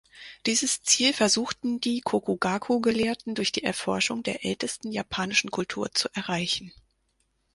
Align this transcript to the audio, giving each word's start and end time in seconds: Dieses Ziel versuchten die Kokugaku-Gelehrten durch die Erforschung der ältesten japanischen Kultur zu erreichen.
Dieses 0.47 0.81
Ziel 0.81 1.13
versuchten 1.13 1.79
die 1.79 2.01
Kokugaku-Gelehrten 2.01 3.35
durch 3.35 3.51
die 3.51 3.63
Erforschung 3.63 4.23
der 4.23 4.43
ältesten 4.43 4.91
japanischen 4.91 5.51
Kultur 5.51 5.91
zu 5.91 6.09
erreichen. 6.15 6.73